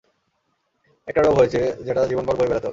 [1.07, 2.69] একটা রোগ হয়েছে, যেটা জীবনভর বয়ে বেড়াতে হবে।